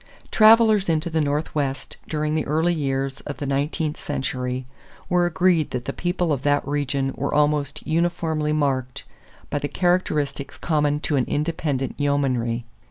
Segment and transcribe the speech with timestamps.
[0.19, 4.65] = Travelers into the Northwest during the early years of the nineteenth century
[5.09, 9.03] were agreed that the people of that region were almost uniformly marked
[9.51, 12.65] by the characteristics common to an independent yeomanry.